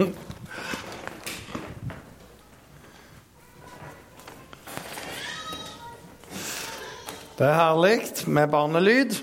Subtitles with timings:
[7.40, 9.14] Det er herlig med barnelyd.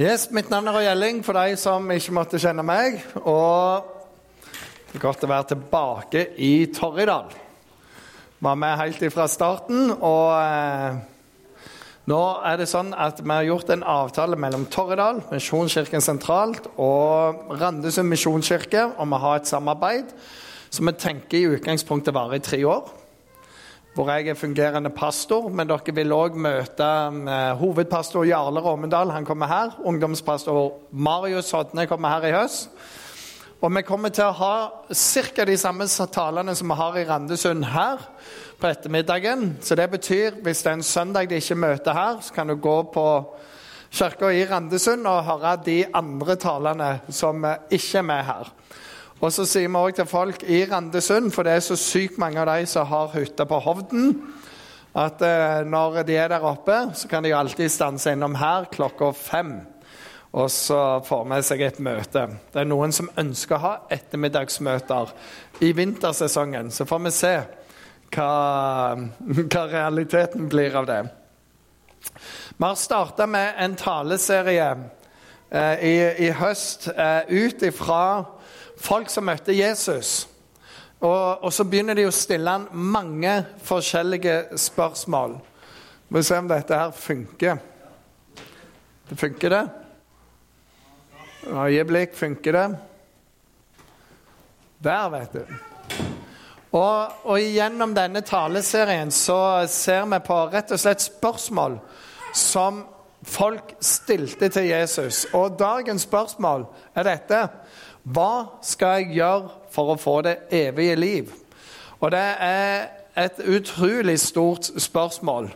[0.00, 3.00] Yes, Mitt navn er Roy Elling, for de som ikke måtte kjenne meg.
[3.20, 3.84] Og
[4.90, 7.32] det er godt å være tilbake i Torridal.
[8.40, 9.90] Var med helt fra starten.
[9.96, 11.00] Og eh,
[12.08, 17.52] nå er det sånn at vi har gjort en avtale mellom Torredal, Misjonskirken sentralt, og
[17.60, 20.14] Randesund misjonskirke om å ha et samarbeid
[20.70, 22.88] som vi tenker i utgangspunktet varer i tre år
[23.94, 25.48] hvor jeg er fungerende pastor.
[25.50, 29.10] Men dere vil òg møte eh, hovedpastor Jarle Råmendal.
[29.10, 29.76] Han kommer her.
[29.84, 32.70] Ungdomspastor Marius Hodne kommer her i høst.
[33.60, 34.54] Og vi kommer til å ha
[34.88, 35.44] ca.
[35.44, 37.98] de samme talene som vi har i Randesund her
[38.56, 39.58] på ettermiddagen.
[39.60, 42.54] Så det betyr hvis det er en søndag de ikke møter her, så kan du
[42.56, 43.04] gå på
[43.92, 48.48] kirka i Randesund og høre de andre talene som ikke er med her.
[49.20, 52.40] Og så sier vi òg til folk i Randesund, for det er så sykt mange
[52.40, 54.14] av de som har hytte på Hovden,
[54.96, 59.12] at eh, når de er der oppe, så kan de alltid stanse innom her klokka
[59.12, 59.58] fem.
[60.30, 62.22] Og så får med seg et møte.
[62.52, 65.10] Det er noen som ønsker å ha ettermiddagsmøter
[65.66, 66.70] i vintersesongen.
[66.70, 67.32] Så får vi se
[68.14, 68.30] hva,
[69.50, 71.00] hva realiteten blir av det.
[72.56, 74.68] Vi har starta med en taleserie
[75.50, 75.94] eh, i,
[76.26, 78.02] i, høst eh, ut ifra
[78.80, 80.28] folk som møtte Jesus.
[81.00, 83.34] Og, og, så begynner de å stille han mange
[83.66, 85.38] forskjellige spørsmål.
[86.06, 87.60] Vi må se om dette her funker.
[89.10, 89.79] Det funker, det?
[91.46, 92.76] Øyeblikk, funker det?
[94.84, 95.40] Der, vet du.
[96.72, 101.78] Og, og gjennom denne taleserien så ser vi på rett og slett spørsmål
[102.36, 102.84] som
[103.26, 105.26] folk stilte til Jesus.
[105.32, 107.42] Og dagens spørsmål er dette.
[108.02, 111.32] Hva skal jeg gjøre for å få det evige liv?
[112.00, 112.86] Og det er
[113.18, 115.50] et utrolig stort spørsmål.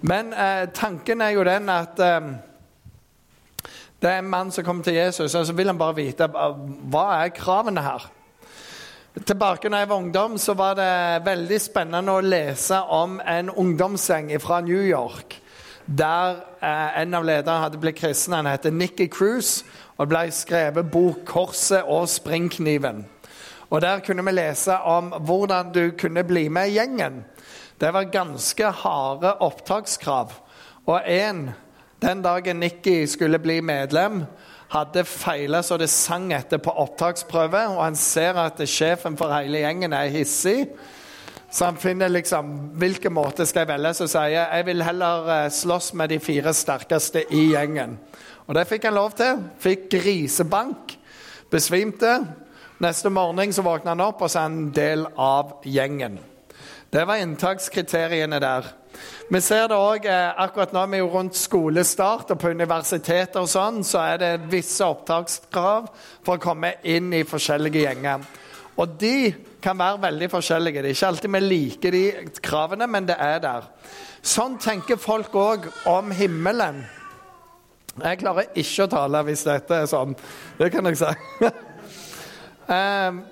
[0.00, 2.32] Men eh, tanken er jo den at eh,
[4.00, 7.04] det er en mann som kommer til Jesus, og så vil han bare vite hva
[7.20, 8.06] er kravene her.
[9.26, 14.30] Tilbake når jeg var ungdom, så var det veldig spennende å lese om en ungdomsgjeng
[14.40, 15.34] fra New York.
[15.84, 18.36] Der eh, en av lederne hadde blitt kristen.
[18.38, 19.64] Han heter Nikki Cruise.
[19.98, 23.02] Og det ble skrevet bok 'Korset og springkniven'.
[23.70, 27.24] Og Der kunne vi lese om hvordan du kunne bli med gjengen.
[27.80, 30.32] Det var ganske harde opptakskrav.
[30.86, 31.50] Og en,
[32.00, 34.24] den dagen Nikki skulle bli medlem,
[34.70, 39.64] hadde feila så det sang etter på opptaksprøve, og han ser at sjefen for hele
[39.64, 40.68] gjengen er hissig.
[41.50, 45.30] Så han finner liksom hvilken måte skal jeg velge, så sier jeg jeg vil heller
[45.34, 47.96] eh, slåss med de fire sterkeste i gjengen.
[48.46, 49.42] Og det fikk han lov til.
[49.62, 50.94] Fikk grisebank.
[51.50, 52.20] Besvimte.
[52.80, 56.20] Neste morgen så våkna han opp og er han en del av gjengen.
[56.90, 58.70] Det var inntakskriteriene der.
[59.30, 63.50] Vi ser det òg eh, akkurat nå vi er rundt skolestart og på universiteter og
[63.50, 65.90] sånn, så er det visse opptakskrav
[66.26, 68.24] for å komme inn i forskjellige gjenger.
[68.80, 69.30] Og de
[69.62, 70.82] kan være veldig forskjellige.
[70.82, 72.04] Det er ikke alltid vi liker de
[72.42, 73.68] kravene, men det er der.
[74.20, 76.82] Sånn tenker folk òg om himmelen.
[78.00, 80.14] Jeg klarer ikke å tale hvis dette er sånn.
[80.58, 81.50] Det kan jeg si.
[82.70, 83.22] um,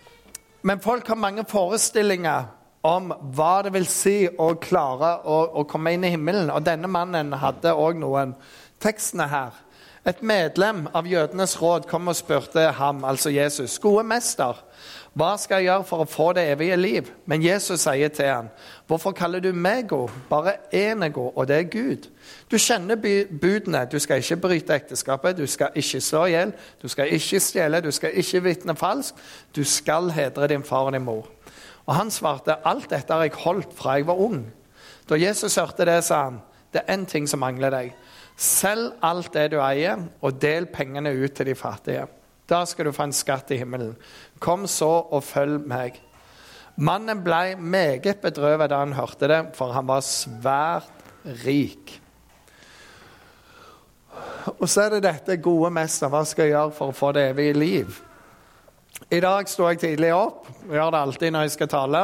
[0.68, 2.50] men folk har mange forestillinger
[2.84, 6.52] om hva det vil si å klare å, å komme inn i himmelen.
[6.52, 8.34] Og denne mannen hadde òg noen.
[8.82, 9.62] Tekstene her.
[10.04, 14.58] Et medlem av jødenes råd kom og spurte ham, altså Jesus, gode mester,
[15.16, 17.08] hva skal jeg gjøre for å få det evige liv?
[17.24, 18.50] Men Jesus sier til ham,
[18.90, 20.12] hvorfor kaller du meg god?
[20.28, 22.08] Bare én er god, og det er Gud.
[22.50, 23.86] Du kjenner budene.
[23.88, 26.52] Du skal ikke bryte ekteskapet, du skal ikke slå i hjel,
[26.82, 29.22] du skal ikke stjele, du skal ikke vitne falskt,
[29.56, 31.30] du skal hedre din far og din mor.
[31.84, 34.44] Og han svarte, alt dette har jeg holdt fra jeg var ung.
[35.08, 36.40] Da Jesus hørte det, sa han,
[36.72, 37.92] det er én ting som mangler deg.
[38.40, 42.06] Selg alt det du eier, og del pengene ut til de fattige.
[42.50, 43.94] Da skal du få en skatt i himmelen.
[44.42, 46.00] Kom så og følg meg.
[46.74, 50.90] Mannen ble meget bedrøvet da han hørte det, for han var svært
[51.44, 52.00] rik.
[54.58, 56.10] Og så er det dette gode mester.
[56.10, 58.02] Hva skal jeg gjøre for å få det evige liv?
[59.12, 60.46] I dag sto jeg tidlig opp.
[60.64, 62.02] Jeg gjør det alltid når jeg skal tale.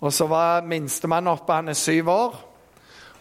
[0.00, 2.38] Og så var minstemann oppe, han er syv år.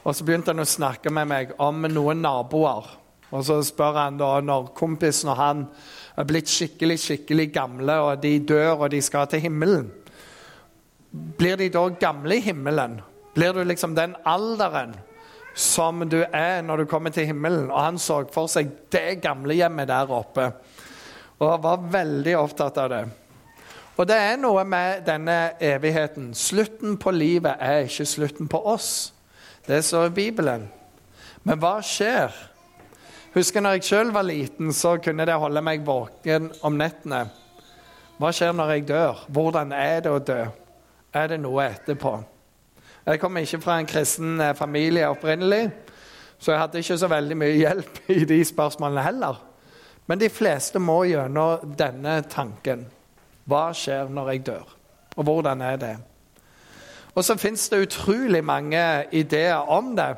[0.06, 2.88] Og så begynte han å snakke med meg om noen naboer.
[3.36, 5.66] Og så spør han da når kompisen og han
[6.16, 9.90] er blitt skikkelig skikkelig gamle, og de dør og de skal til himmelen.
[11.12, 13.00] Blir de da gamle i himmelen?
[13.36, 14.94] Blir du liksom den alderen
[15.56, 17.68] som du er når du kommer til himmelen?
[17.72, 20.54] Og han så for seg det gamlehjemmet der oppe.
[21.40, 23.04] Og var veldig opptatt av det.
[23.96, 26.34] Og det er noe med denne evigheten.
[26.36, 29.14] Slutten på livet er ikke slutten på oss.
[29.68, 30.68] Det står i Bibelen.
[31.44, 32.34] Men hva skjer?
[33.36, 37.26] Husker når jeg sjøl var liten, så kunne det holde meg våken om nettene.
[38.20, 39.26] Hva skjer når jeg dør?
[39.28, 40.42] Hvordan er det å dø?
[41.16, 42.14] Er det noe etterpå?
[43.06, 45.68] Jeg kommer ikke fra en kristen eh, familie opprinnelig,
[46.40, 49.38] så jeg hadde ikke så veldig mye hjelp i de spørsmålene heller.
[50.06, 52.86] Men de fleste må gjennom denne tanken.
[53.50, 54.76] Hva skjer når jeg dør?
[55.16, 55.96] Og hvordan er det?
[57.16, 58.82] Og så fins det utrolig mange
[59.16, 60.14] ideer om det.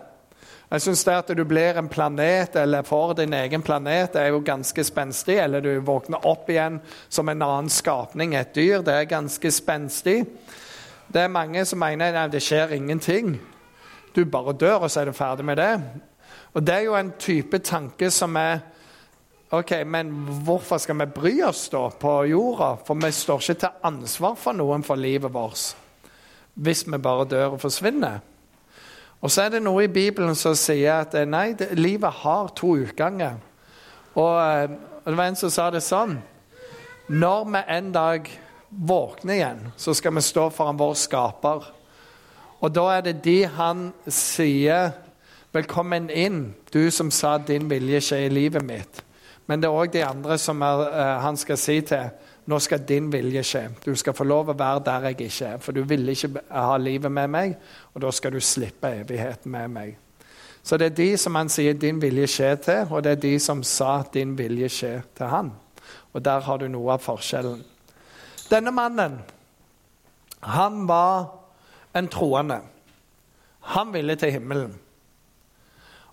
[0.67, 4.33] Jeg syns det at du blir en planet eller får din egen planet, det er
[4.33, 5.37] jo ganske spenstig.
[5.39, 8.81] Eller du våkner opp igjen som en annen skapning, et dyr.
[8.83, 10.25] Det er ganske spenstig.
[11.07, 13.37] Det er mange som mener at det skjer ingenting.
[14.15, 15.79] Du bare dør, og så er du ferdig med det.
[16.53, 18.59] Og Det er jo en type tanke som er
[19.49, 20.09] Ok, men
[20.43, 22.73] hvorfor skal vi bry oss da på jorda?
[22.83, 25.75] For vi står ikke til ansvar for noen for livet vårt
[26.57, 28.17] hvis vi bare dør og forsvinner.
[29.21, 32.49] Og så er det noe i Bibelen som sier at eh, nei, det, livet har
[32.57, 33.37] to utganger.
[34.17, 34.73] Og, eh,
[35.03, 36.17] og det var en som sa det sånn
[37.07, 38.29] Når vi en dag
[38.69, 41.71] våkner igjen, så skal vi stå foran vår skaper.
[42.59, 44.91] Og da er det de han sier,
[45.53, 49.06] 'Velkommen inn, du som sa din vilje skje i livet mitt'.
[49.47, 52.09] Men det er òg de andre som er, uh, han skal si til,
[52.47, 53.69] 'Nå skal din vilje skje'.
[53.85, 56.77] Du skal få lov å være der jeg ikke er, for du ville ikke ha
[56.77, 57.57] livet med meg,
[57.93, 59.97] og da skal du slippe evigheten med meg.
[60.63, 63.39] Så det er de som han sier 'din vilje skje' til, og det er de
[63.39, 65.51] som sa 'din vilje skje' til han.
[66.13, 67.63] Og der har du noe av forskjellen.
[68.51, 69.21] Denne mannen,
[70.43, 71.25] han var
[71.95, 72.59] en troende.
[73.59, 74.79] Han ville til himmelen.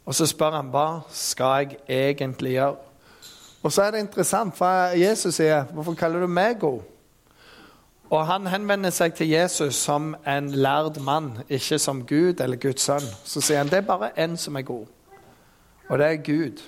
[0.04, 2.76] Og så spør han hva skal jeg egentlig gjøre.
[3.64, 6.82] Og så er det interessant, for Jesus sier, 'Hvorfor kaller du meg god?'
[8.11, 12.81] Og han henvender seg til Jesus som en lærd mann, ikke som Gud eller Guds
[12.81, 13.08] sønn.
[13.25, 14.87] Så sier han det er bare én som er god,
[15.88, 16.62] og det er Gud.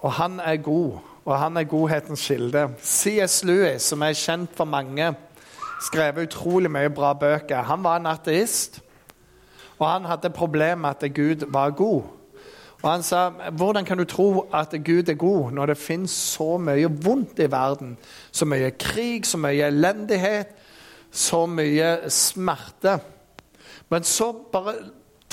[0.00, 2.68] Og han er god, og han er godhetens kilde.
[2.82, 3.44] C.S.
[3.44, 5.14] Lewis, som er kjent for mange,
[5.80, 7.62] skrev utrolig mye bra bøker.
[7.62, 8.82] Han var en ateist,
[9.78, 12.02] og han hadde problemer med at Gud var god.
[12.84, 16.58] Og Han sa hvordan kan du tro at Gud er god når det finnes så
[16.60, 17.96] mye vondt i verden?
[18.32, 20.52] Så mye krig, så mye elendighet,
[21.10, 22.98] så mye smerte.
[23.88, 24.74] Men så bare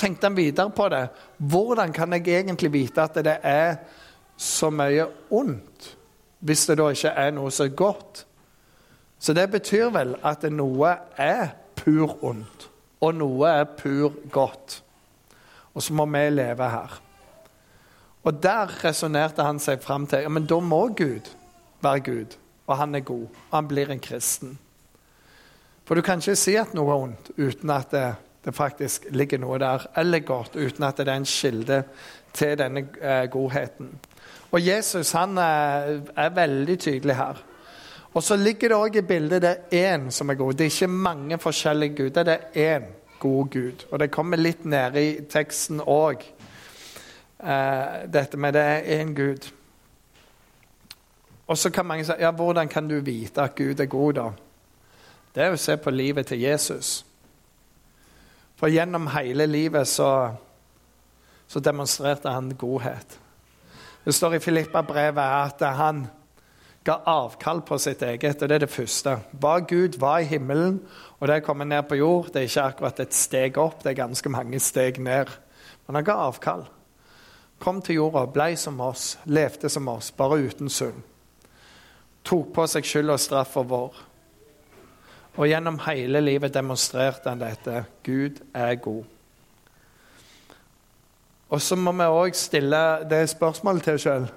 [0.00, 1.02] tenkte han videre på det.
[1.36, 3.76] Hvordan kan jeg egentlig vite at det er
[4.36, 5.92] så mye ondt,
[6.40, 8.26] hvis det da ikke er noe så godt?
[9.20, 12.70] Så det betyr vel at noe er pur ondt,
[13.00, 14.82] og noe er pur godt.
[15.74, 17.02] Og så må vi leve her.
[18.22, 21.30] Og der resonnerte han seg fram til ja, men da må Gud
[21.82, 22.36] være Gud,
[22.66, 24.58] og han er god, og han blir en kristen.
[25.84, 28.06] For du kan ikke si at noe er ondt uten at det,
[28.44, 31.82] det faktisk ligger noe der, eller godt, uten at det er en kilde
[32.32, 33.90] til denne eh, godheten.
[34.52, 37.42] Og Jesus han er, er veldig tydelig her.
[38.14, 40.54] Og så ligger det òg i bildet det er én som er god.
[40.54, 43.84] Det er ikke mange forskjellige guder, det er én god gud.
[43.90, 46.22] Og det kommer litt nede i teksten òg,
[47.42, 49.50] eh, dette med det er én gud.
[51.46, 54.28] Og så kan mange si ja, hvordan kan du vite at Gud er god, da?
[55.34, 57.02] Det er å se på livet til Jesus.
[58.56, 60.32] For gjennom hele livet så,
[61.48, 63.18] så demonstrerte han godhet.
[64.04, 66.06] Det står i Filippa-brevet at han
[66.84, 68.42] ga avkall på sitt eget.
[68.42, 69.16] og Det er det første.
[69.40, 70.80] Hva Gud var i himmelen,
[71.20, 73.92] og det er kommet ned på jord, det er ikke akkurat et steg opp, det
[73.92, 75.30] er ganske mange steg ned.
[75.86, 76.66] Men han ga avkall.
[77.62, 80.98] Kom til jorda, ble som oss, levde som oss, bare uten synd.
[82.26, 84.00] Tok på seg skyld og straff for vår.
[85.38, 87.84] Og gjennom hele livet demonstrerte han dette.
[88.04, 89.04] Gud er god.
[91.52, 94.28] Og så må vi òg stille det spørsmålet til oss sjøl.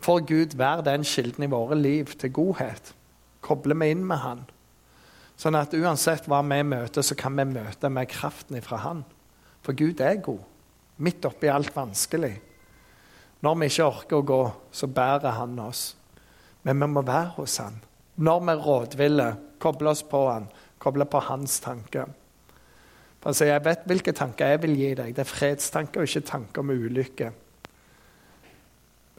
[0.00, 2.94] Får Gud være den kilden i våre liv til godhet?
[3.40, 4.44] Kobler vi inn med Han?
[5.40, 9.04] Sånn at uansett hva vi møter, så kan vi møte med kraften fra Han.
[9.64, 10.42] For Gud er god,
[11.00, 12.32] midt oppi alt vanskelig.
[13.40, 14.40] Når vi ikke orker å gå,
[14.72, 15.84] så bærer Han oss.
[16.62, 17.80] Men vi må være hos Han.
[18.20, 19.28] Når vi er rådville,
[19.58, 22.08] koble oss på Han, koble på Hans tanker.
[23.20, 25.14] For altså, Jeg vet hvilke tanker jeg vil gi deg.
[25.16, 27.32] Det er fredstanker ikke tanker om ulykke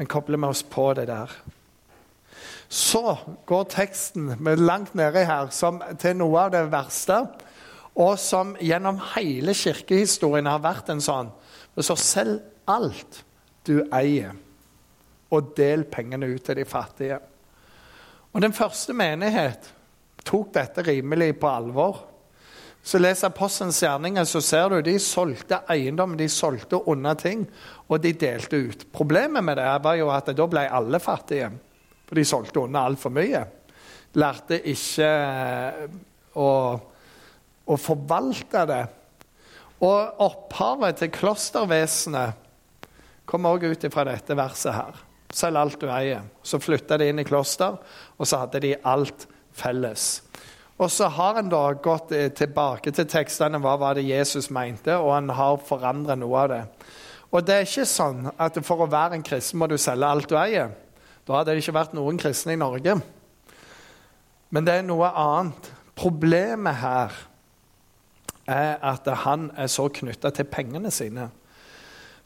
[0.02, 1.30] men kobler vi oss på det der.
[2.70, 7.20] Så går teksten langt nedi her som, til noe av det verste,
[7.94, 11.30] og som gjennom hele kirkehistorien har vært en sånn.
[11.76, 13.24] Det så selg alt
[13.68, 14.36] du eier'.
[15.32, 17.18] og del pengene ut til de fattige.
[18.34, 19.74] Og Den første menighet
[20.26, 22.02] tok dette rimelig på alvor.
[22.84, 27.46] Så leser Apostelens gjerninger, så ser du de solgte eiendom, de solgte unna ting,
[27.88, 28.86] og de delte ut.
[28.92, 31.52] Problemet med det var jo at da ble alle fattige,
[32.08, 33.44] for de solgte unna altfor mye.
[34.18, 35.86] Lærte ikke eh,
[36.36, 36.50] å,
[37.66, 38.82] å forvalte det.
[39.82, 42.38] Og opphavet til klostervesenet
[43.26, 45.00] kommer også ut fra dette verset her.
[45.32, 46.26] Selg alt du eier.
[46.44, 47.78] Så flytta de inn i kloster,
[48.18, 50.20] og så hadde de alt felles.
[50.82, 54.96] Og så har en da gått eh, tilbake til tekstene hva var det Jesus mente,
[54.98, 56.62] og en har forandret noe av det.
[57.32, 60.30] Og det er ikke sånn at for å være en kristen må du selge alt
[60.30, 60.74] du eier.
[61.26, 62.98] Da hadde det ikke vært noen kristne i Norge.
[64.52, 65.70] Men det er noe annet.
[65.96, 67.14] Problemet her
[68.52, 71.30] er at han er så knytta til pengene sine.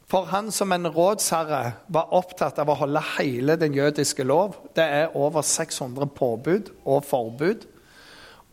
[0.10, 4.60] For han som en rådsherre var opptatt av å holde hele den jødiske lov.
[4.78, 7.66] Det er over 600 påbud og forbud.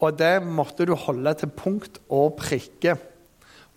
[0.02, 2.96] Og det måtte du holde til punkt og prikke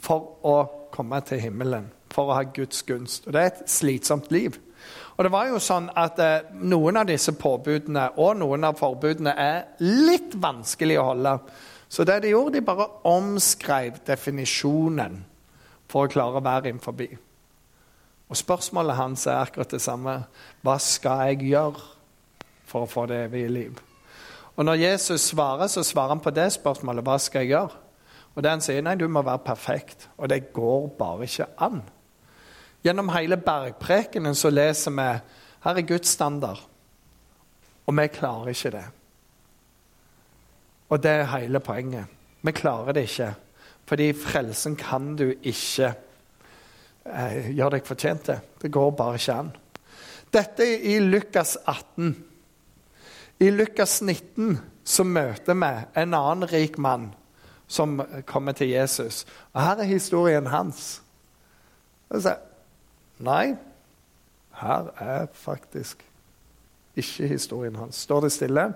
[0.01, 0.55] for å
[0.95, 3.27] komme til himmelen, for å ha Guds gunst.
[3.27, 4.55] Og det er et slitsomt liv.
[5.15, 9.33] Og det var jo sånn at eh, Noen av disse påbudene og noen av forbudene
[9.39, 11.37] er litt vanskelig å holde.
[11.89, 15.21] Så det de gjorde, de bare omskrev definisjonen
[15.89, 17.17] for å klare å være innenfor.
[18.29, 20.15] Og spørsmålet hans er akkurat det samme.
[20.65, 21.83] Hva skal jeg gjøre
[22.65, 23.81] for å få det evige liv?
[24.55, 27.03] Og Når Jesus svarer, så svarer han på det spørsmålet.
[27.03, 27.81] Hva skal jeg gjøre?
[28.35, 30.09] Og det han sier, nei, du må være perfekt.
[30.17, 31.83] Og det går bare ikke an.
[32.83, 35.07] Gjennom hele bergprekenen så leser vi
[35.65, 36.61] her er Guds standard.
[37.85, 38.85] Og vi klarer ikke det.
[40.89, 42.05] Og det er hele poenget.
[42.41, 43.33] Vi klarer det ikke.
[43.85, 45.93] Fordi frelsen kan du ikke
[47.05, 48.39] eh, gjøre deg fortjent til.
[48.61, 49.51] Det går bare ikke an.
[50.33, 52.15] Dette er i Lukas 18.
[53.39, 57.11] I Lukas 19 så møter vi en annen rik mann
[57.67, 59.25] som kommer til Jesus.
[59.53, 61.01] Og Her er historien hans.
[62.11, 62.35] Så,
[63.19, 63.55] nei,
[64.61, 66.05] her er faktisk
[66.95, 67.95] ikke historien hans.
[67.95, 68.73] Står det stille?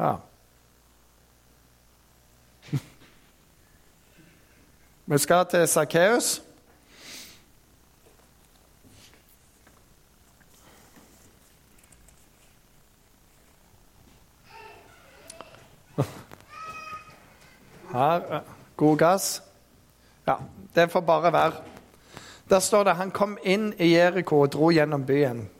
[0.00, 0.16] Ja.
[5.04, 6.42] Vi skal til Sakkeus.
[17.92, 18.40] Her.
[18.76, 19.42] God gass.
[20.26, 20.34] Ja,
[20.74, 21.52] det får bare være.
[22.50, 25.50] Der står det han kom inn i Jeriko og dro gjennom byen.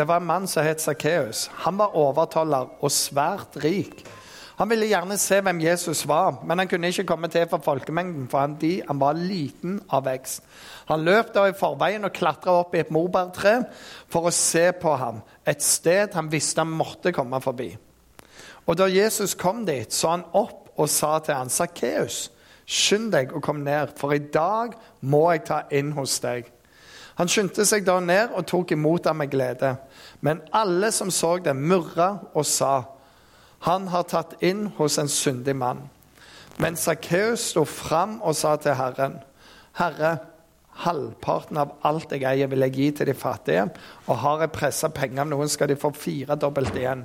[0.00, 1.50] Det var en mann som het Sakkeus.
[1.66, 3.98] Han var overtoller og svært rik.
[4.56, 8.24] Han ville gjerne se hvem Jesus var, men han kunne ikke komme til for folkemengden,
[8.32, 10.40] for han, de, han var liten av vekst.
[10.88, 13.58] Han løp da i forveien og klatra opp i et morbærtre
[14.08, 17.74] for å se på ham, et sted han visste han måtte komme forbi.
[18.64, 22.30] Og Da Jesus kom dit, så han opp og sa til han, 'Sakkeus,
[22.64, 26.48] skynd deg og kom ned, for i dag må jeg ta inn hos deg.'
[27.20, 29.74] Han skyndte seg da ned og tok imot ham med glede.
[30.24, 32.82] Men alle som så det, murra og sa,
[33.60, 35.90] 'Han har tatt inn hos en syndig mann.'
[36.58, 39.20] Men Sakkeus sto fram og sa til Herren,
[39.72, 40.18] 'Herre,
[40.72, 43.70] halvparten av alt jeg eier, vil jeg gi til de fattige.'
[44.06, 47.04] 'Og har jeg pressa penger av noen, skal de få firedobbelt igjen.'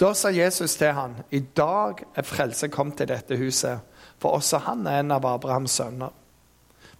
[0.00, 3.78] Da sa Jesus til han, i dag er frelse kommet til dette huset,
[4.18, 6.10] for også han er en av Abrahams sønner.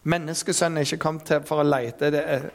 [0.02, 2.50] Menneskesønnen er ikke kommet til for å lete det er,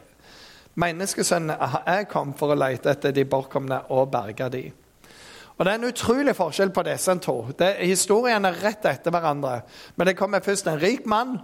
[0.80, 1.54] Menneskesønnen
[1.86, 4.64] er kommet for å lete etter de bortkomne og berge de.
[5.54, 7.36] Og Det er en utrolig forskjell på disse to.
[7.58, 9.60] Det, historiene er rett etter hverandre.
[9.94, 11.36] Men det kommer først en rik mann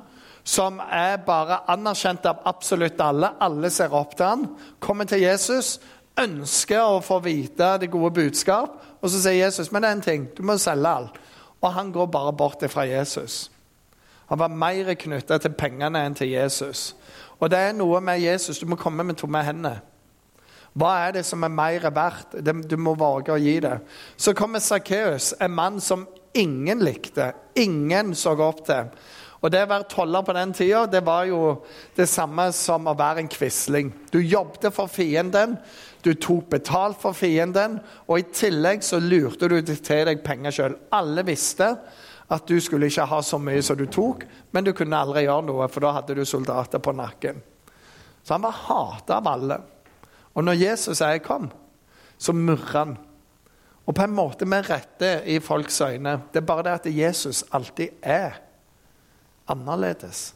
[0.43, 3.37] som er bare anerkjent av absolutt alle.
[3.39, 4.45] Alle ser opp til han,
[4.81, 5.79] kommer til Jesus,
[6.19, 8.81] ønsker å få vite det gode budskap.
[9.01, 11.23] Og så sier Jesus men det er en ting, du må selge alt.
[11.61, 13.51] Og han går bare bort fra Jesus.
[14.31, 16.93] Han var mer knytta til pengene enn til Jesus.
[17.41, 18.61] Og det er noe med Jesus.
[18.61, 19.81] Du må komme med tomme hender.
[20.79, 22.39] Hva er det som er mer verdt?
[22.39, 23.81] Du må våge å gi det.
[24.17, 26.07] Så kommer Sakkeus, en mann som
[26.39, 28.93] ingen likte, ingen så opp til.
[29.41, 31.41] Og Det å være toller på den tida det var jo
[31.97, 33.89] det samme som å være en quisling.
[34.13, 35.57] Du jobbet for fienden,
[36.05, 40.77] du tok betalt for fienden, og i tillegg så lurte du til deg penger sjøl.
[40.93, 41.73] Alle visste
[42.31, 44.23] at du skulle ikke ha så mye som du tok,
[44.55, 47.41] men du kunne aldri gjøre noe, for da hadde du soldater på nakken.
[48.23, 49.57] Så han var hata av alle.
[50.39, 51.49] Og når Jesus sier kom,
[52.21, 52.99] så murrer han.
[53.89, 56.21] Og på en måte med rette i folks øyne.
[56.31, 58.39] Det er bare det at Jesus alltid er
[59.51, 60.29] annerledes.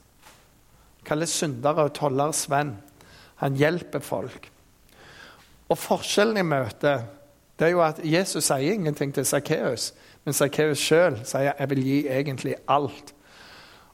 [1.06, 2.74] Kalles syndere og tollers venn.
[3.44, 4.48] Han hjelper folk.
[5.70, 7.04] Og forskjellen i møtet
[7.58, 9.92] det er jo at Jesus sier ingenting til Sakkeus,
[10.24, 13.14] men Sakkeus sjøl sier 'jeg vil gi egentlig alt'.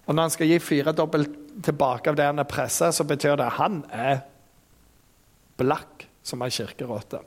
[0.06, 1.30] Og når han skal gi firedobbelt
[1.62, 4.18] tilbake av det han er pressa, så betyr det at han er
[5.56, 7.18] blakk som ei kirkerotte.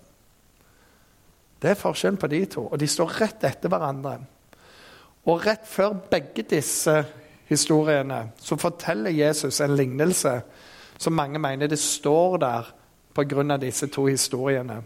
[1.61, 4.17] Det er forskjellen på de to, og de står rett etter hverandre.
[5.25, 7.05] Og rett før begge disse
[7.47, 10.41] historiene så forteller Jesus en lignelse
[10.97, 12.73] som mange mener det står der
[13.13, 13.58] pga.
[13.58, 14.84] disse to historiene.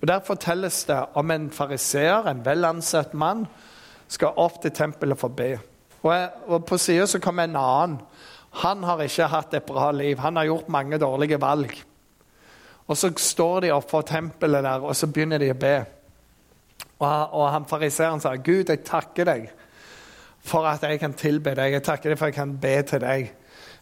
[0.00, 3.46] Og Der fortelles det om en fariseer, en velansett mann,
[4.08, 5.58] skal opp til tempelet for å be.
[6.02, 8.00] Og, På sida kommer en annen.
[8.50, 10.18] Han har ikke hatt et bra liv.
[10.18, 11.84] Han har gjort mange dårlige valg.
[12.88, 15.84] Og Så står de opp for tempelet der, og så begynner de å be.
[17.00, 19.50] Og han fariseeren sa, 'Gud, jeg takker deg
[20.40, 21.72] for at jeg kan tilbe deg.
[21.72, 23.30] Jeg takker deg for at jeg kan be til deg.'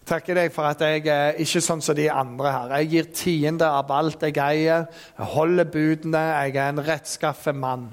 [0.09, 2.75] Takker deg for at jeg er ikke sånn som de andre her.
[2.81, 4.87] Jeg gir tiende av alt jeg eier.
[5.19, 6.23] Jeg holder budene.
[6.45, 7.91] Jeg er en rettskaffet mann.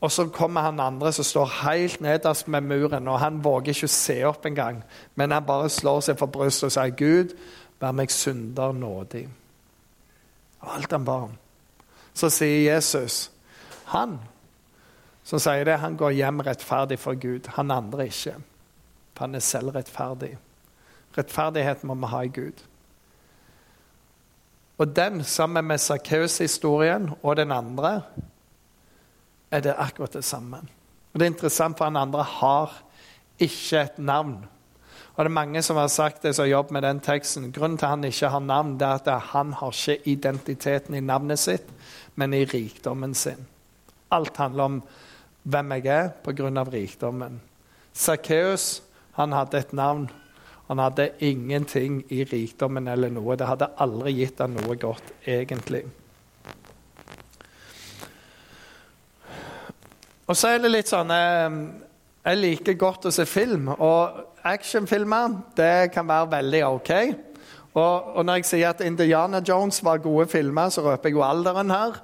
[0.00, 3.88] Og så kommer han andre som står helt nederst med muren, og han våger ikke
[3.88, 4.82] å se opp engang.
[5.18, 7.34] Men han bare slår seg for brystet og sier, 'Gud,
[7.80, 9.26] vær meg synder nådig.'
[10.60, 11.34] Og alt han ba om.
[12.14, 13.30] Så sier Jesus,
[13.84, 14.18] han
[15.28, 17.50] som sier det, han går hjem rettferdig for Gud.
[17.58, 18.38] Han andre ikke.
[19.18, 20.36] For han er selvrettferdig.
[21.18, 22.60] Rettferdighet må vi ha i Gud.
[24.78, 28.02] Og den, sammen med Sakkeus-historien og den andre,
[29.50, 30.60] er det akkurat det samme.
[31.12, 32.78] Og Det er interessant, for han andre har
[33.38, 34.46] ikke et navn.
[35.16, 37.52] Og det er Mange som har sagt det som jobber med den teksten.
[37.52, 41.00] Grunnen til at han ikke har navn, det er at han har ikke identiteten i
[41.00, 41.66] navnet sitt,
[42.14, 43.46] men i rikdommen sin.
[44.10, 44.82] Alt handler om
[45.42, 46.62] hvem jeg er pga.
[46.62, 47.40] rikdommen.
[47.92, 48.82] Sakkeus
[49.18, 50.08] hadde et navn.
[50.68, 53.36] Han hadde ingenting i rikdommen eller noe.
[53.36, 55.86] Det hadde aldri gitt han noe godt, egentlig.
[60.28, 61.54] Og så er det litt sånn eh,
[62.28, 63.70] Jeg liker godt å se film.
[63.72, 66.92] Og actionfilmer det kan være veldig OK.
[67.72, 71.24] Og, og, når jeg sier at Indiana Jones var gode filmer, så røper jeg jo
[71.24, 71.96] alderen her.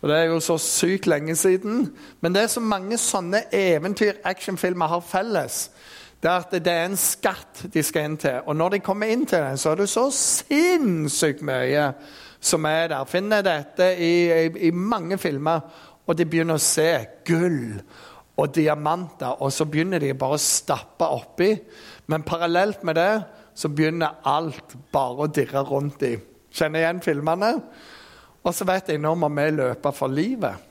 [0.00, 1.90] Og Det er jo så sykt lenge siden.
[2.20, 5.66] Men det som mange sånne eventyr-actionfilmer har felles,
[6.20, 8.42] det er at det er en skatt de skal inn til.
[8.44, 11.86] Og når de kommer inn til den, så er det så sinnssykt mye
[12.40, 13.08] som er der.
[13.08, 15.64] Finner dette i, i, i mange filmer,
[16.04, 16.90] og de begynner å se
[17.28, 17.78] gull
[18.40, 21.54] og diamanter, og så begynner de bare å stappe oppi.
[22.12, 23.12] Men parallelt med det
[23.56, 26.20] så begynner alt bare å dirre rundt dem.
[26.50, 27.54] Kjenner igjen filmene?
[28.40, 30.69] Og så vet jeg nå må vi løpe for livet.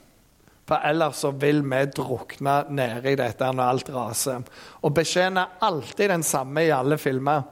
[0.70, 4.44] For ellers så vil vi drukne nede i dette når alt raser.
[4.86, 7.42] Og beskjeden er alltid den samme i alle filmer.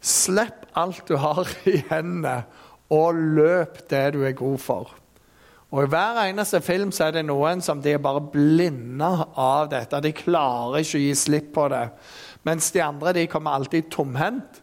[0.00, 2.38] Slipp alt du har i hendene,
[2.92, 4.94] og løp det du er god for.
[5.74, 9.66] Og I hver eneste film så er det noen som de er bare blinde av
[9.72, 10.00] dette.
[10.00, 11.88] De klarer ikke å gi slipp på det.
[12.46, 14.62] Mens de andre de kommer alltid tomhendt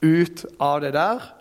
[0.00, 1.32] ut av det der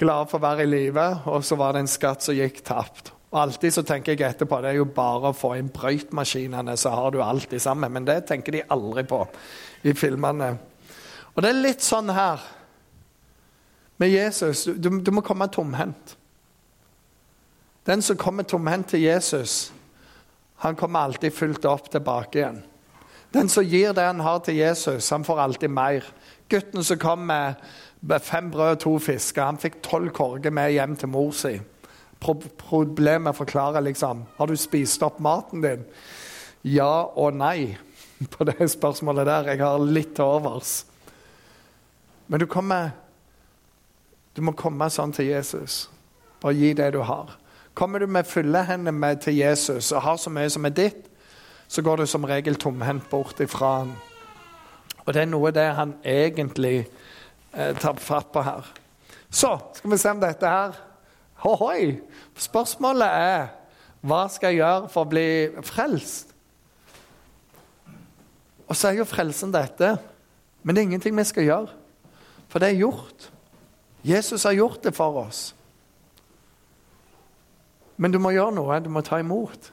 [0.00, 3.12] glad for å være i live, og så var det en skatt som gikk tapt.
[3.30, 6.90] Og alltid så tenker jeg etterpå det er jo bare å få inn brøytmaskinene, så
[6.96, 7.88] har du alt det samme.
[7.88, 9.22] Men det tenker de aldri på
[9.86, 10.56] i filmene.
[11.34, 12.42] Og det er litt sånn her
[14.02, 14.64] med Jesus.
[14.74, 16.16] Du, du må komme tomhendt.
[17.86, 19.70] Den som kommer tomhendt til Jesus,
[20.60, 22.60] han kommer alltid fulgt opp tilbake igjen.
[23.32, 26.06] Den som gir det han har til Jesus, han får alltid mer.
[26.50, 27.54] Gutten som kom med
[28.24, 29.44] Fem brød og to fisker.
[29.44, 31.58] Han fikk tolv korger med hjem til mor si.
[32.20, 35.84] Pro problemet forklarer liksom Har du spist opp maten din?
[36.62, 37.78] Ja og nei
[38.34, 39.52] på det spørsmålet der.
[39.54, 40.84] Jeg har litt til overs.
[42.28, 42.90] Men du kommer
[44.36, 45.88] Du må komme sånn til Jesus.
[46.40, 47.32] Bare gi det du har.
[47.74, 51.08] Kommer du med fulle hender med til Jesus og har så mye som er ditt,
[51.68, 53.90] så går du som regel tomhendt bort ifra han.
[55.04, 56.76] Og det er noe det han egentlig
[57.52, 58.70] eh, tar fatt på her.
[59.30, 60.78] Så skal vi se om dette her
[61.44, 61.96] Hohoi!
[62.38, 63.48] Spørsmålet er
[64.00, 65.28] hva skal jeg gjøre for å bli
[65.66, 66.32] frelst?
[68.70, 69.94] Og så er jo frelsen dette.
[70.62, 71.76] Men det er ingenting vi skal gjøre,
[72.52, 73.30] for det er gjort.
[74.04, 75.50] Jesus har gjort det for oss.
[78.00, 78.78] Men du må gjøre noe.
[78.80, 79.70] Du må ta imot.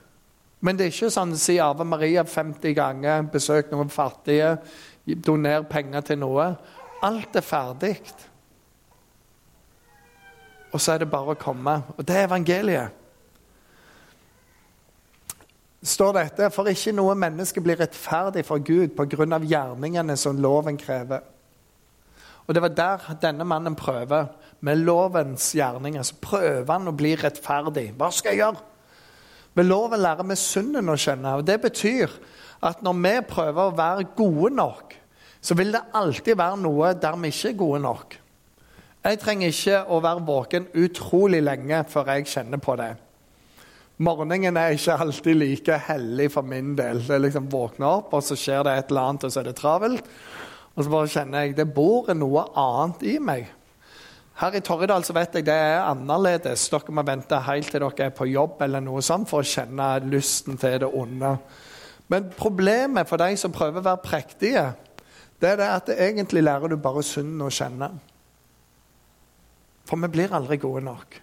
[0.60, 4.58] Men det er ikke sånn å si Ave Maria 50 ganger, besøk noen fattige,
[5.06, 6.49] doner penger til noe.
[7.06, 7.93] Alt er ferdig.
[10.78, 11.80] Og så er det bare å komme.
[11.98, 13.04] Og det er evangeliet.
[15.82, 19.40] står dette, For ikke noe menneske blir rettferdig for Gud pga.
[19.40, 21.22] gjerningene som loven krever.
[22.46, 24.28] Og det var der denne mannen prøver.
[24.60, 27.94] Med lovens gjerninger så prøver han å bli rettferdig.
[27.98, 28.62] Hva skal jeg gjøre?
[29.56, 31.38] Med loven lærer vi synden å kjenne.
[31.38, 32.10] og Det betyr
[32.62, 34.94] at når vi prøver å være gode nok,
[35.42, 38.20] så vil det alltid være noe der vi ikke er gode nok.
[39.05, 42.95] Jeg trenger ikke å være våken utrolig lenge før jeg kjenner på det.
[43.97, 46.99] Morgenen er ikke alltid like hellig for min del.
[47.10, 49.55] Er liksom våkner opp, og så skjer det et eller annet, og så er det
[49.57, 50.10] travelt.
[50.75, 53.47] Og så bare kjenner jeg det bor noe annet i meg.
[54.38, 56.67] Her i Torridal så vet jeg det er annerledes.
[56.69, 59.88] Dere må vente helt til dere er på jobb eller noe sånt for å kjenne
[60.05, 61.31] lysten til det onde.
[62.13, 64.67] Men problemet for de som prøver å være prektige,
[65.41, 67.89] det er det at egentlig lærer du bare synden å kjenne.
[69.88, 71.21] For vi blir aldri gode nok.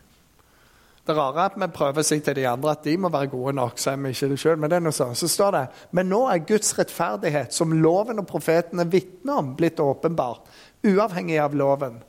[1.04, 3.28] Det rare er at vi prøver å si til de andre at de må være
[3.34, 3.78] gode nok.
[3.78, 5.14] så er vi ikke det selv, Men det er noe sånn.
[5.14, 9.80] Så står det men nå er Guds rettferdighet, som loven og profetene vitner om, blitt
[9.80, 10.48] åpenbart,
[10.84, 12.02] uavhengig av loven.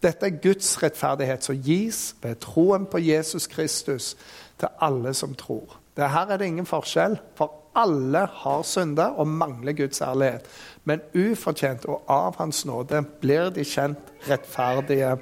[0.00, 4.16] Dette er Guds rettferdighet som gis ved troen på Jesus Kristus
[4.58, 5.76] til alle som tror.
[5.96, 10.46] Det her er det ingen forskjell, for alle har synda og mangler Guds ærlighet.
[10.84, 15.16] Men ufortjent og av Hans nåde blir de kjent rettferdige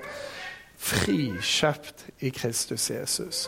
[0.79, 3.47] frikjøpt i Kristus Jesus.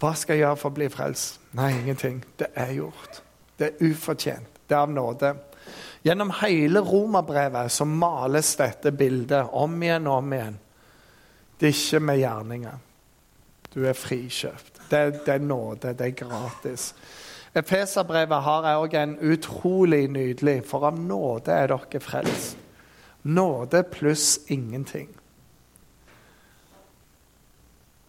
[0.00, 1.40] Hva skal jeg gjøre for å bli frelst?
[1.56, 2.20] Nei, ingenting.
[2.36, 3.22] Det er gjort.
[3.56, 4.60] Det er ufortjent.
[4.68, 5.32] Det er av nåde.
[6.04, 10.58] Gjennom hele romerbrevet så males dette bildet om igjen og om igjen.
[11.56, 12.82] Det er ikke med gjerninger.
[13.72, 14.82] Du er frikjøpt.
[14.90, 15.94] Det, det er nåde.
[15.96, 16.90] Det er gratis.
[17.56, 22.60] Efeserbrevet har òg en utrolig nydelig For av nåde er dere frelst.
[23.24, 25.08] Nåde pluss ingenting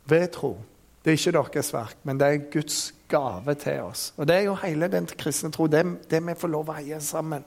[0.09, 0.57] ved tro.
[1.03, 4.13] Det er ikke deres verk, men det er Guds gave til oss.
[4.17, 6.99] Og Det er jo hele den kristne tro, det, det vi får lov å eie
[7.01, 7.45] sammen.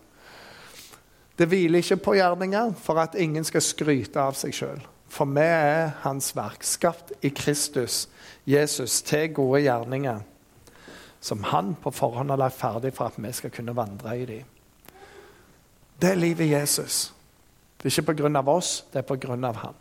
[1.38, 4.80] Det hviler ikke på gjerninger for at ingen skal skryte av seg sjøl.
[5.10, 8.08] For vi er Hans verk, skapt i Kristus,
[8.46, 10.20] Jesus, til gode gjerninger,
[11.20, 14.44] som Han på forhånd har lagt ferdig for at vi skal kunne vandre i dem.
[16.00, 17.12] Det er livet Jesus.
[17.76, 18.40] Det er ikke pga.
[18.46, 19.52] oss, det er pga.
[19.52, 19.74] Han.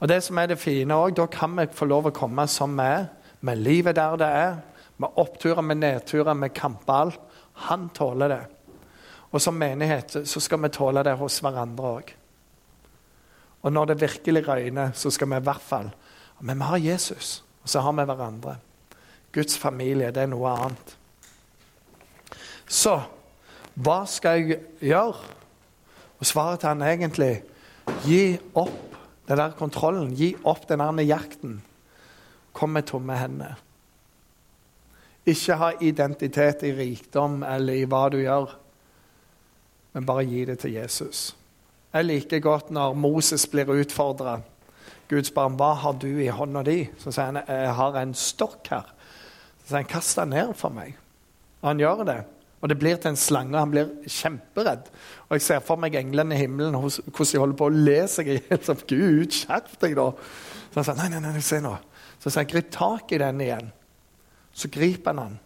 [0.00, 2.76] Og det som er det fine også, Da kan vi få lov å komme som
[2.76, 3.06] vi er,
[3.40, 4.56] med livet der det er,
[4.98, 7.16] med oppturer, med nedturer, med kamper.
[7.68, 8.46] Han tåler det.
[9.32, 12.10] Og som menighet så skal vi tåle det hos hverandre òg.
[13.62, 15.90] Og når det virkelig røyner, så skal vi i hvert fall
[16.40, 18.56] Men vi har Jesus, og så har vi hverandre.
[19.32, 20.94] Guds familie, det er noe annet.
[22.66, 22.94] Så
[23.74, 25.20] hva skal jeg gjøre?
[26.18, 27.42] Og svaret til han egentlig
[28.06, 28.96] gi opp
[29.30, 30.14] den der kontrollen.
[30.18, 31.60] Gi opp den der jakten.
[32.52, 33.58] Kom med tomme hender.
[35.26, 38.56] Ikke ha identitet i rikdom eller i hva du gjør,
[39.92, 41.36] men bare gi det til Jesus.
[41.92, 44.40] Jeg liker godt når Moses blir utfordra.
[45.10, 46.84] Gud spør ham hva har du i hånda di.
[46.98, 48.90] Så sier han jeg har en stokk her.
[49.62, 50.94] Så sier han kast den ned for meg.
[51.60, 52.20] Og han gjør det.
[52.60, 54.88] Og det blir til en slange, og han blir kjemperedd.
[55.28, 58.28] Og jeg ser for meg englene i himmelen, hvordan de holder på å le seg
[58.28, 58.72] i hjel.
[58.84, 60.10] Gud, skjerp deg, da!
[60.70, 61.72] Så han sa nei, nei, nei, se nå.
[62.20, 63.70] Så sier han grip tak i den igjen.
[64.52, 65.38] Så griper han den.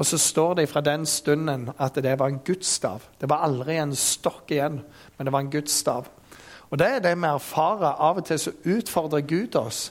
[0.00, 3.04] Og så står det fra den stunden at det var en gudsstav.
[3.20, 4.80] Det var aldri en stokk igjen,
[5.16, 6.08] men det var en gudsstav.
[6.72, 8.00] Og det er det vi erfarer.
[8.00, 9.90] Av og til så utfordrer Gud oss.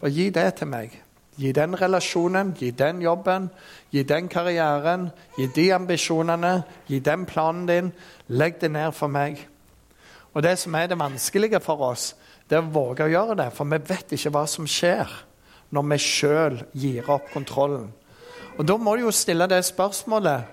[0.00, 0.94] Bare gi det til meg.
[1.40, 3.48] Gi den relasjonen, gi den jobben,
[3.90, 7.92] gi den karrieren, gi de ambisjonene, gi den planen din.
[8.28, 9.46] Legg det ned for meg.
[10.34, 12.14] Og Det som er det vanskelige for oss,
[12.48, 13.48] det er å våge å gjøre det.
[13.54, 15.08] For vi vet ikke hva som skjer
[15.70, 17.88] når vi sjøl gir opp kontrollen.
[18.58, 20.44] Og Da må du jo stille det spørsmålet.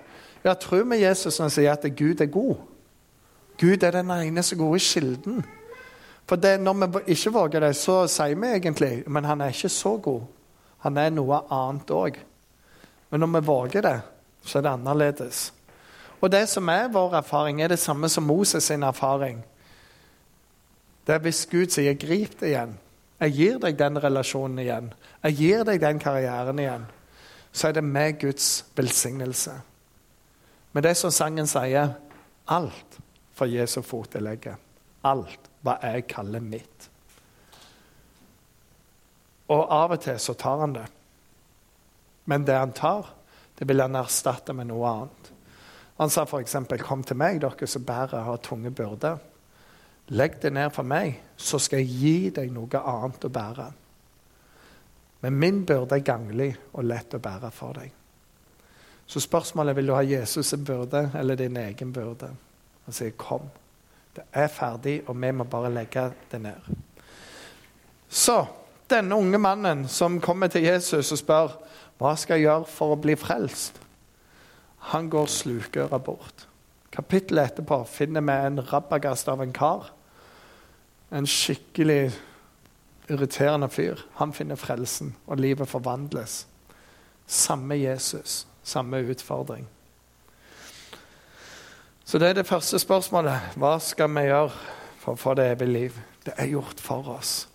[0.44, 2.56] Ja, Tror vi Jesus når han sier at Gud er god?
[3.58, 5.44] Gud er den eneste gode kilden.
[6.26, 9.68] For det, Når vi ikke våger det, så sier vi egentlig men han er ikke
[9.68, 10.22] så god.
[10.88, 12.16] Han er noe annet òg.
[13.12, 13.98] Men når vi våger det,
[14.40, 15.40] så er det annerledes.
[16.20, 19.42] Og det som er vår erfaring, er det samme som Moses' sin erfaring.
[21.06, 22.78] Det er hvis Gud sier 'grip det igjen',
[23.20, 24.92] jeg gir deg den relasjonen igjen,
[25.24, 26.86] jeg gir deg den karrieren igjen,
[27.52, 29.52] så er det med Guds velsignelse.
[30.72, 31.94] Men det som sangen sier,
[32.46, 32.98] alt
[33.34, 34.56] for Jesu fotelegge.
[35.04, 36.90] Alt hva jeg kaller mitt.
[39.48, 40.86] Og av og til så tar han det.
[42.28, 43.06] Men det han tar,
[43.58, 45.32] det vil han erstatte med noe annet.
[45.98, 49.18] Han sa f.eks.: Kom til meg, dere som bærer har tunge byrder.
[50.08, 53.68] Legg det ned for meg, så skal jeg gi deg noe annet å bære.
[55.20, 57.90] Men min byrde er ganglig og lett å bære for deg.
[59.08, 62.30] Så spørsmålet er vil du ha Jesus' byrde eller din egen byrde.
[62.84, 63.50] Han sier, 'Kom,
[64.14, 66.76] Det er ferdig, og vi må bare legge det ned.
[68.08, 68.46] Så
[68.90, 71.56] denne unge mannen som kommer til Jesus og spør
[71.98, 73.80] hva skal jeg gjøre for å bli frelst,
[74.92, 76.46] han går slukøra bort.
[76.94, 79.90] Kapittelet etterpå finner vi en rabagast av en kar.
[81.10, 82.12] En skikkelig
[83.08, 84.00] irriterende fyr.
[84.20, 86.46] Han finner frelsen, og livet forvandles.
[87.26, 89.66] Samme Jesus, samme utfordring.
[92.04, 93.52] Så det er det første spørsmålet.
[93.60, 94.54] Hva skal vi gjøre
[95.02, 96.02] for å få det evige liv?
[96.24, 97.48] Det er gjort for oss.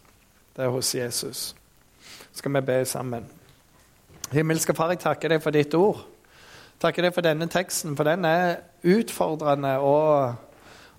[0.56, 1.56] Det er hos Jesus.
[2.34, 3.26] Skal vi be sammen?
[4.32, 6.04] Himmelske Far, jeg takker deg for ditt ord.
[6.82, 10.36] Takker deg for denne teksten, for den er utfordrende, og,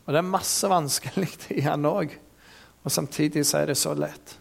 [0.05, 2.17] og det er masse vanskelig i den òg.
[2.85, 4.38] Og samtidig så er det så lett.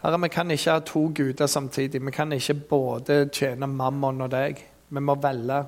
[0.00, 2.00] Herre, vi kan ikke ha to guder samtidig.
[2.06, 4.60] Vi kan ikke både tjene mammon og deg.
[4.88, 5.58] Vi må velge.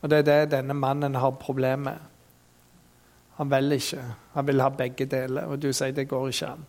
[0.00, 2.10] Og det er det denne mannen har problemer med.
[3.38, 4.02] Han velger ikke.
[4.34, 6.66] Han vil ha begge deler, og du sier det går ikke an.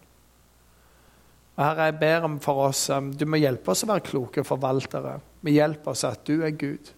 [1.55, 4.43] Og Herre, jeg ber om for oss um, Du må hjelpe oss å være kloke
[4.47, 5.17] forvaltere.
[5.43, 6.93] Vi hjelper oss at du er Gud.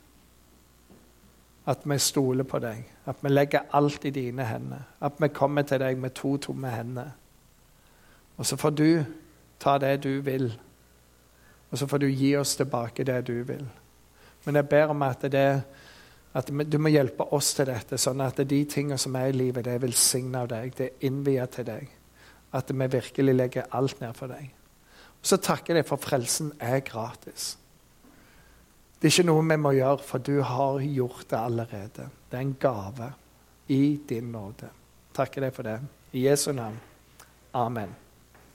[1.65, 2.83] At vi stoler på deg.
[3.09, 4.83] At vi legger alt i dine hender.
[5.01, 7.13] At vi kommer til deg med to tomme hender.
[8.37, 8.89] Og så får du
[9.59, 10.51] ta det du vil.
[11.71, 13.65] Og så får du gi oss tilbake det du vil.
[14.45, 15.47] Men jeg ber om at, det,
[16.33, 19.65] at du må hjelpe oss til dette, sånn at de tingene som er i livet,
[19.65, 20.75] det er velsigna av deg.
[20.77, 21.91] Det er innviet til deg.
[22.53, 24.51] At vi virkelig legger alt ned for deg.
[25.23, 27.53] Og så takker jeg for frelsen er gratis.
[28.99, 32.07] Det er ikke noe vi må gjøre, for du har gjort det allerede.
[32.29, 33.09] Det er en gave
[33.67, 34.69] i din nåde.
[35.15, 35.79] Takker deg for det.
[36.13, 36.79] I Jesu navn.
[37.53, 38.02] Amen.